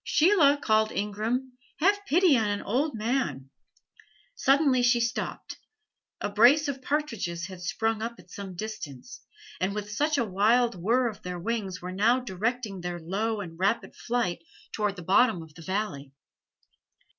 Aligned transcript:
"Sheila," 0.03 0.57
called 0.59 0.91
Ingram, 0.91 1.59
"have 1.77 2.03
pity 2.07 2.35
on 2.35 2.47
an 2.49 2.63
old 2.63 2.95
man!" 2.95 3.51
Suddenly 4.33 4.81
she 4.81 4.99
stopped. 4.99 5.59
A 6.19 6.27
brace 6.27 6.67
of 6.67 6.81
partridges 6.81 7.45
had 7.45 7.61
sprung 7.61 8.01
up 8.01 8.15
at 8.17 8.31
some 8.31 8.55
distance, 8.55 9.21
and 9.59 9.75
with 9.75 9.89
a 10.17 10.25
wild 10.25 10.73
whirr 10.73 11.07
of 11.07 11.21
their 11.21 11.37
wings 11.37 11.83
were 11.83 11.91
now 11.91 12.19
directing 12.19 12.81
their 12.81 12.99
low 12.99 13.41
and 13.41 13.59
rapid 13.59 13.95
flight 13.95 14.41
toward 14.71 14.95
the 14.95 15.03
bottom 15.03 15.43
of 15.43 15.53
the 15.53 15.61
valley. 15.61 16.11